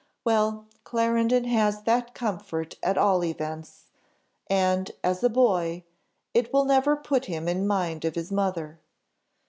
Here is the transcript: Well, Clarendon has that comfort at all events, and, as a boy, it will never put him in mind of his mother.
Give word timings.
Well, 0.25 0.65
Clarendon 0.83 1.43
has 1.43 1.83
that 1.83 2.15
comfort 2.15 2.73
at 2.81 2.97
all 2.97 3.23
events, 3.23 3.83
and, 4.47 4.89
as 5.03 5.23
a 5.23 5.29
boy, 5.29 5.83
it 6.33 6.51
will 6.51 6.65
never 6.65 6.95
put 6.95 7.25
him 7.25 7.47
in 7.47 7.67
mind 7.67 8.03
of 8.05 8.15
his 8.15 8.31
mother. 8.31 8.79